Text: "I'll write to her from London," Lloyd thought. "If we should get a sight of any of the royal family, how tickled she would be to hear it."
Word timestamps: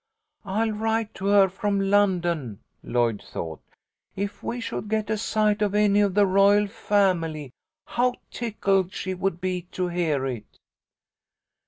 "I'll 0.45 0.71
write 0.71 1.13
to 1.13 1.27
her 1.27 1.47
from 1.47 1.79
London," 1.79 2.59
Lloyd 2.81 3.21
thought. 3.21 3.59
"If 4.15 4.41
we 4.41 4.59
should 4.59 4.89
get 4.89 5.11
a 5.11 5.17
sight 5.19 5.61
of 5.61 5.75
any 5.75 6.01
of 6.01 6.15
the 6.15 6.25
royal 6.25 6.65
family, 6.65 7.51
how 7.85 8.15
tickled 8.31 8.93
she 8.93 9.13
would 9.13 9.39
be 9.39 9.67
to 9.73 9.89
hear 9.89 10.25
it." 10.25 10.57